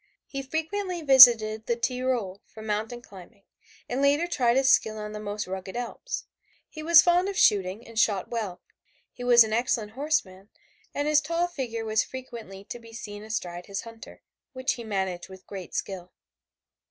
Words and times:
He 0.25 0.41
frequently 0.41 1.03
visited 1.03 1.67
the 1.67 1.75
Tyrol 1.75 2.41
for 2.47 2.63
mountain 2.63 3.03
climbing, 3.03 3.43
and 3.87 4.01
later 4.01 4.25
tried 4.25 4.57
his 4.57 4.67
skill 4.71 4.97
on 4.97 5.11
the 5.11 5.19
most 5.19 5.45
rugged 5.45 5.75
Alps. 5.77 6.25
He 6.67 6.81
was 6.81 7.03
fond 7.03 7.29
of 7.29 7.37
shooting 7.37 7.87
and 7.87 7.99
shot 7.99 8.27
well; 8.27 8.63
he 9.11 9.23
was 9.23 9.43
an 9.43 9.53
excellent 9.53 9.91
horseman 9.91 10.49
and 10.91 11.07
his 11.07 11.21
tall 11.21 11.45
figure 11.45 11.85
was 11.85 12.01
frequently 12.03 12.63
to 12.63 12.79
be 12.79 12.93
seen 12.93 13.23
astride 13.23 13.67
his 13.67 13.81
hunter, 13.81 14.23
which 14.53 14.73
he 14.73 14.83
managed 14.83 15.29
with 15.29 15.45
great 15.45 15.75
skill. 15.75 16.11